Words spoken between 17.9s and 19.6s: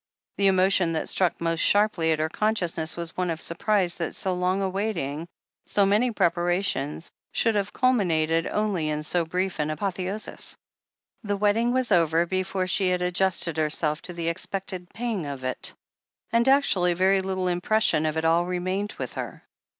of it all remained with her.